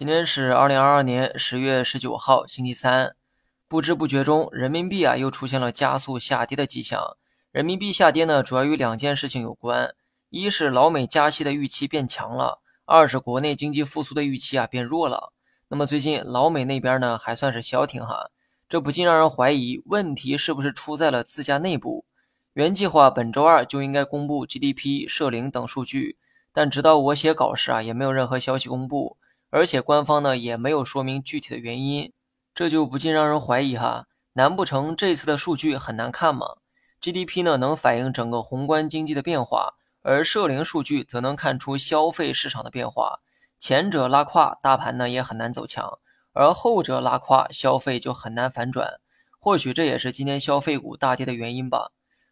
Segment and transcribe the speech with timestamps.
[0.00, 3.14] 今天是二零二二年十月十九号，星期三。
[3.68, 7.18] 不知不觉中，人民币啊又出现了加速下跌的迹象。
[7.52, 9.94] 人民币下跌呢，主要与两件事情有关：
[10.30, 15.34] 一是老美加息的预期变强了；二是国内经济复苏的预期啊变弱了。
[15.68, 18.30] 那么最近老美那边呢还算是消停哈，
[18.70, 22.06] 这不禁让人怀疑问题是不是出在了自家内部。
[22.54, 26.16] 原计划本周二就应该公布 GDP、社零等数据，
[26.54, 29.18] 但直到我写稿时啊，也没有任何消息公布。
[29.50, 32.12] 而且官方呢也没有说明具体的原因，
[32.54, 36.56] 这就不禁让人怀疑哈，难不成这次的数据很难看吗
[37.00, 43.20] ？GDP 呢能反映整个宏观经济的变化，而社零数据则能看出消费市场的变化。
[43.58, 45.98] 前者拉胯，大盘呢也很难走强；
[46.32, 49.00] 而后者拉胯，消费就很难反转。
[49.38, 51.90] 或许这也是今天消费股大跌的原因吧。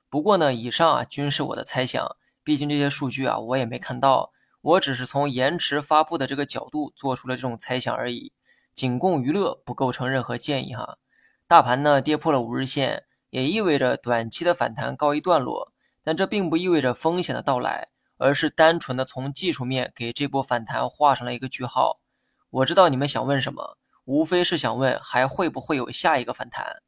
[0.09, 4.30] 不过呢，以上啊均是我的猜想，毕竟这些数据啊我也没看到。
[4.61, 8.33] 我只是从延迟发布的这个角度做出了这种猜想而已，
[8.74, 10.99] 仅供娱乐，不构成任何建议哈。
[11.46, 22.01] 大盘呢跌破了五日线，也意味着短期的反弹告一段落，但这并不意味着风险的到来，而是单纯的从技术面给这波反弹画上了一个句号。
[22.51, 26.82] 我知道你们想问什么，无非是想问还会不会有下一个反弹。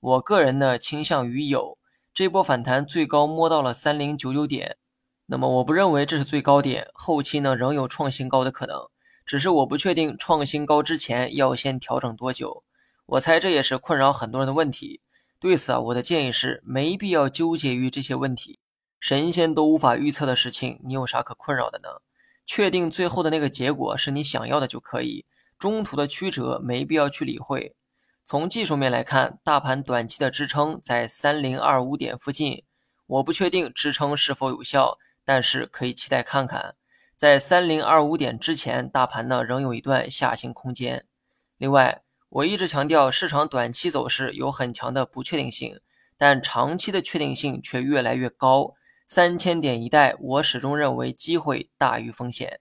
[0.00, 1.78] 我个人呢倾向于有，
[2.12, 4.76] 这波反弹最高摸到了三零九九点。
[5.26, 8.76] 那么我不认为这是最高点，后期呢仍有创新高的可能，
[9.24, 12.62] 只是我不确定创新高之前要先调整多久。
[13.06, 15.00] 我猜这也是困扰很多人的问题。
[15.40, 18.58] 对此啊，我的建议是没必要纠结于这些问题，
[19.00, 21.88] 神仙都无法预测的事情，你有啥可困扰的呢？
[22.46, 25.24] 确定最后的那个结果是你想要的就可以，
[25.58, 27.74] 中途的曲折没必要去理会。
[28.26, 32.64] 从技术面来看，大盘短期的支撑在三零二五点附近，
[33.06, 34.98] 我不确定支撑是否有效。
[35.24, 36.76] 但是可以期待看看，
[37.16, 41.06] 在三零二五点之前，大盘呢仍有一段下行空间。
[41.56, 45.80] 另外，我一直强调市场短期走势有很强的不确定性，
[46.18, 48.74] 但长期的确定性却越来越高。
[49.06, 52.60] 三千点一带，我始终认为机会大于风险。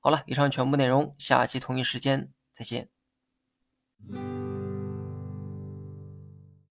[0.00, 2.88] 好了，以上全部内容，下期同一时间再见。